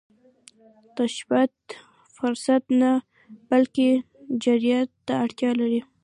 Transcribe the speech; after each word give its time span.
تشبث 0.95 1.53
فرصت 2.15 2.63
نه، 2.81 2.91
بلکې 3.49 3.87
جرئت 4.43 4.89
ته 5.05 5.13
اړتیا 5.23 5.51
لري 5.59 5.81